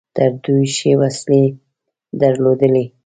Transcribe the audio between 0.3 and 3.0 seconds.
دوی ښې وسلې درلودلې.